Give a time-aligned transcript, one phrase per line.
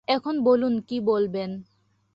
[0.07, 1.51] এখন বলুন কি বলবেন।